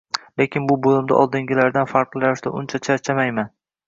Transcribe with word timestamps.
Lekin 0.41 0.63
bu 0.69 0.77
bo`limda 0.85 1.19
oldingilaridan 1.23 1.89
farqli 1.91 2.23
ravishda 2.23 2.55
uncha 2.63 2.81
charchamayman 2.89 3.53